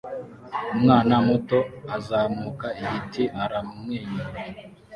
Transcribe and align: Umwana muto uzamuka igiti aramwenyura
Umwana 0.73 1.15
muto 1.27 1.59
uzamuka 1.97 2.67
igiti 2.81 3.23
aramwenyura 3.43 4.29